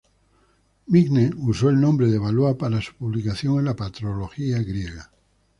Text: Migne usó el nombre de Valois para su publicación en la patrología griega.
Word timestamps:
Migne 0.87 1.29
usó 1.49 1.69
el 1.69 1.79
nombre 1.79 2.07
de 2.07 2.17
Valois 2.17 2.57
para 2.57 2.81
su 2.81 2.95
publicación 2.95 3.59
en 3.59 3.65
la 3.65 3.75
patrología 3.75 4.57
griega. 4.63 5.11